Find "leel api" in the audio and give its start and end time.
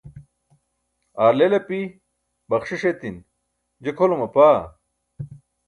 1.37-1.81